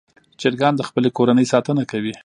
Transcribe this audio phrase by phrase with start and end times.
[0.39, 2.13] چرګان د خپلې کورنۍ ساتنه کوي.